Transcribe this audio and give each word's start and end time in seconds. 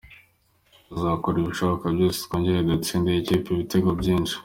Tuzakora 0.87 1.37
ibishoboka 1.39 1.85
byose 1.95 2.17
twongere 2.25 2.59
dutsinde 2.69 3.09
iyi 3.11 3.25
kipe 3.27 3.49
ibitego 3.51 3.89
byinshi. 3.99 4.35